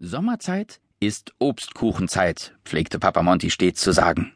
[0.00, 4.32] Sommerzeit ist Obstkuchenzeit, pflegte Papa Monty stets zu sagen.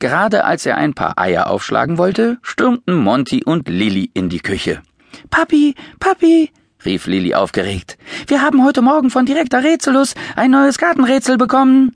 [0.00, 4.82] Gerade als er ein paar Eier aufschlagen wollte, stürmten Monty und Lilly in die Küche.
[5.30, 6.50] Papi, Papi,
[6.84, 7.96] rief Lilly aufgeregt.
[8.26, 11.94] Wir haben heute Morgen von Direktor Rätselus ein neues Gartenrätsel bekommen.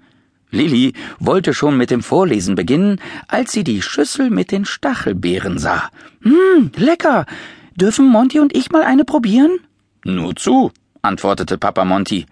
[0.50, 5.90] Lilly wollte schon mit dem Vorlesen beginnen, als sie die Schüssel mit den Stachelbeeren sah.
[6.22, 7.26] Hm, lecker.
[7.74, 9.58] Dürfen Monty und ich mal eine probieren?
[10.04, 10.70] Nur zu,
[11.02, 12.26] antwortete Papa Monty.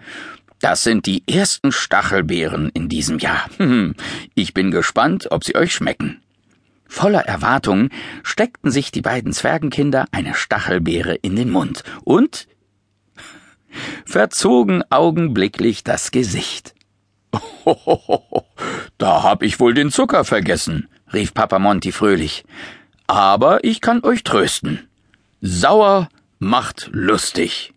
[0.64, 3.50] Das sind die ersten Stachelbeeren in diesem Jahr.
[4.34, 6.22] Ich bin gespannt, ob sie euch schmecken.
[6.88, 7.90] Voller Erwartung
[8.22, 12.48] steckten sich die beiden Zwergenkinder eine Stachelbeere in den Mund und
[14.06, 16.74] verzogen augenblicklich das Gesicht.
[18.96, 22.42] da hab ich wohl den Zucker vergessen, rief Papa Monty fröhlich.
[23.06, 24.88] Aber ich kann euch trösten.
[25.42, 26.08] Sauer
[26.38, 27.73] macht lustig.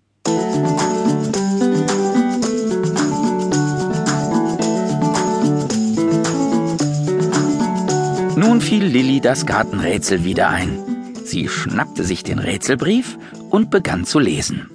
[8.38, 10.78] Nun fiel Lilli das Gartenrätsel wieder ein.
[11.26, 13.18] Sie schnappte sich den Rätselbrief
[13.50, 14.70] und begann zu lesen.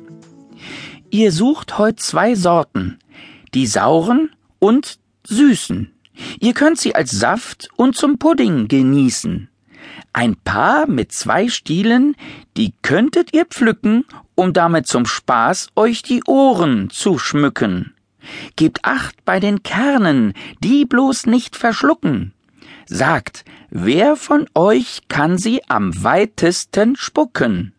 [1.11, 2.99] Ihr sucht heute zwei Sorten,
[3.55, 5.93] die sauren und süßen.
[6.41, 9.49] Ihr könnt sie als Saft und zum Pudding genießen.
[10.13, 12.17] Ein Paar mit zwei Stielen,
[12.57, 17.95] die könntet ihr pflücken, um damit zum Spaß euch die Ohren zu schmücken.
[18.57, 22.33] Gebt acht bei den Kernen, die bloß nicht verschlucken.
[22.87, 27.75] Sagt, wer von euch kann sie am weitesten spucken?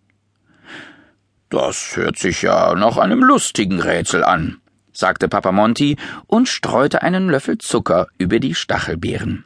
[1.49, 4.57] Das hört sich ja nach einem lustigen Rätsel an,
[4.91, 9.45] sagte Papa Monty und streute einen Löffel Zucker über die Stachelbeeren.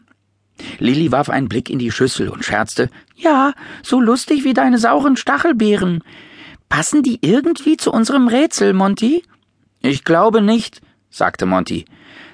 [0.80, 5.18] Lilli warf einen Blick in die Schüssel und scherzte, ja, so lustig wie deine sauren
[5.18, 6.04] Stachelbeeren.
[6.70, 9.24] Passen die irgendwie zu unserem Rätsel, Monty?
[9.82, 11.86] Ich glaube nicht, sagte Monty.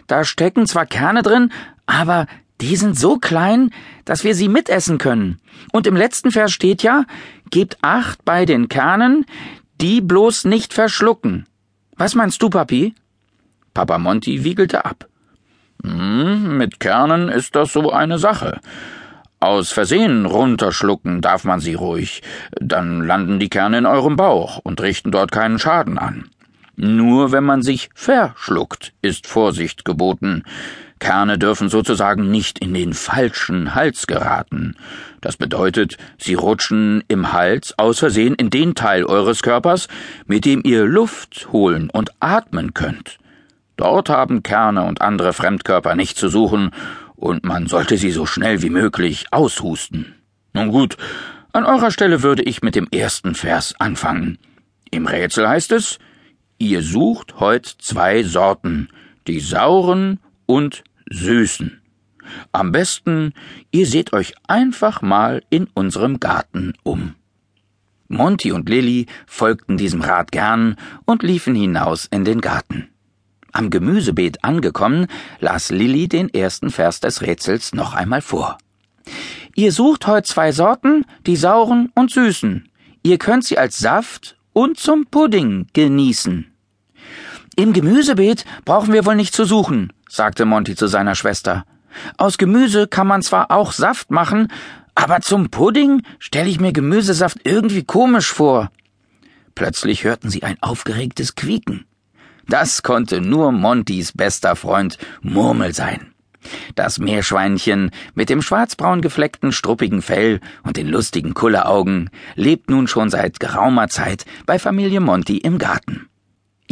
[0.08, 1.52] Da stecken zwar Kerne drin,
[1.86, 2.28] aber
[2.62, 3.72] die sind so klein,
[4.06, 5.40] dass wir sie mitessen können.
[5.72, 7.06] Und im letzten Vers steht ja,
[7.50, 9.26] gebt acht bei den Kernen,
[9.82, 11.46] die bloß nicht verschlucken.
[11.96, 12.94] Was meinst du, Papi?
[13.74, 15.08] Papa Monty wiegelte ab.
[15.84, 18.60] Hm, mit Kernen ist das so eine Sache.
[19.40, 22.22] Aus Versehen runterschlucken darf man sie ruhig,
[22.54, 26.30] dann landen die Kerne in eurem Bauch und richten dort keinen Schaden an.
[26.78, 30.44] Nur wenn man sich verschluckt, ist Vorsicht geboten.
[31.04, 34.78] Kerne dürfen sozusagen nicht in den falschen Hals geraten.
[35.20, 39.90] Das bedeutet, sie rutschen im Hals aus Versehen in den Teil eures Körpers,
[40.28, 43.18] mit dem ihr Luft holen und atmen könnt.
[43.76, 46.72] Dort haben Kerne und andere Fremdkörper nicht zu suchen,
[47.18, 50.16] und man sollte sie so schnell wie möglich aushusten.
[50.54, 50.96] Nun gut,
[51.52, 54.38] an eurer Stelle würde ich mit dem ersten Vers anfangen.
[54.90, 56.00] Im Rätsel heißt es,
[56.60, 58.88] ihr sucht heut zwei Sorten,
[59.28, 61.82] die sauren und süßen.
[62.52, 63.34] Am besten,
[63.72, 67.16] ihr seht euch einfach mal in unserem Garten um.
[68.08, 70.76] Monty und Lilly folgten diesem Rat gern
[71.06, 72.90] und liefen hinaus in den Garten.
[73.52, 75.08] Am Gemüsebeet angekommen,
[75.40, 78.58] las Lilly den ersten Vers des Rätsels noch einmal vor.
[79.56, 82.70] Ihr sucht heut zwei Sorten, die sauren und süßen.
[83.04, 86.48] Ihr könnt sie als Saft und zum Pudding genießen.
[87.56, 91.66] Im Gemüsebeet brauchen wir wohl nicht zu suchen, sagte Monty zu seiner Schwester.
[92.18, 94.50] Aus Gemüse kann man zwar auch Saft machen,
[94.94, 98.72] aber zum Pudding stelle ich mir Gemüsesaft irgendwie komisch vor.
[99.56, 101.86] Plötzlich hörten sie ein aufgeregtes Quieken.
[102.48, 106.14] Das konnte nur Montys bester Freund Murmel sein.
[106.76, 113.10] Das Meerschweinchen mit dem schwarzbraun gefleckten struppigen Fell und den lustigen Kulleraugen lebt nun schon
[113.10, 116.08] seit geraumer Zeit bei Familie Monty im Garten.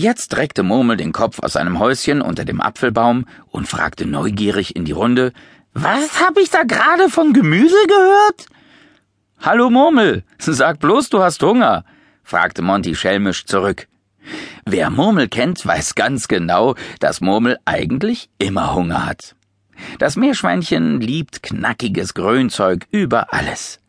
[0.01, 4.83] Jetzt reckte Murmel den Kopf aus seinem Häuschen unter dem Apfelbaum und fragte neugierig in
[4.83, 5.31] die Runde,
[5.75, 8.47] Was hab ich da gerade von Gemüse gehört?
[9.41, 11.85] Hallo Murmel, sag bloß, du hast Hunger,
[12.23, 13.87] fragte Monty schelmisch zurück.
[14.65, 19.35] Wer Murmel kennt, weiß ganz genau, dass Murmel eigentlich immer Hunger hat.
[19.99, 23.79] Das Meerschweinchen liebt knackiges Grünzeug über alles.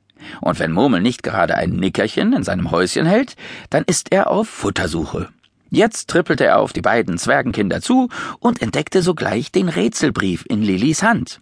[0.42, 3.34] Und wenn Murmel nicht gerade ein Nickerchen in seinem Häuschen hält,
[3.70, 5.30] dann ist er auf Futtersuche.
[5.74, 8.10] Jetzt trippelte er auf die beiden Zwergenkinder zu
[8.40, 11.40] und entdeckte sogleich den Rätselbrief in Lillys Hand.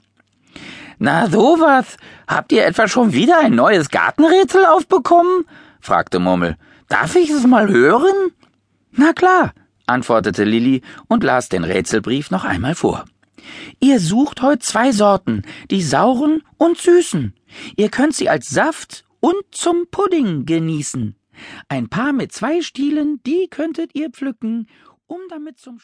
[1.00, 1.96] Na sowas,
[2.28, 5.46] habt ihr etwa schon wieder ein neues Gartenrätsel aufbekommen?
[5.80, 6.56] fragte Murmel.
[6.88, 8.30] Darf ich es mal hören?
[8.92, 9.52] Na klar,
[9.86, 13.06] antwortete Lilli und las den Rätselbrief noch einmal vor.
[13.80, 15.42] Ihr sucht heute zwei Sorten,
[15.72, 17.34] die sauren und süßen.
[17.76, 21.16] Ihr könnt sie als Saft und zum Pudding genießen.
[21.68, 24.66] Ein Paar mit zwei Stielen, die könntet ihr pflücken,
[25.06, 25.78] um damit zum